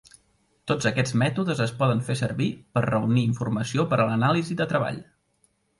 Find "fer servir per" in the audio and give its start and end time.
2.09-2.85